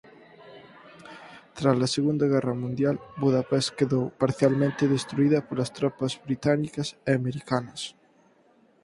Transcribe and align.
Trala 1.57 1.87
Segunda 1.97 2.25
Guerra 2.33 2.55
Mundial 2.63 2.95
Budapest 3.21 3.69
quedou 3.77 4.05
parcialmente 4.21 4.91
destruída 4.95 5.45
polas 5.47 5.73
tropas 5.77 6.11
británicas 6.27 6.87
e 7.09 7.11
americanas. 7.19 7.81